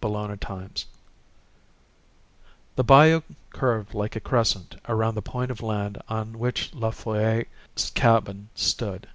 [0.00, 0.84] BEYOND THE BAYOU
[2.74, 7.46] The bayou curved like a crescent around the point of land on which La Folle's
[7.94, 9.06] cabin stood.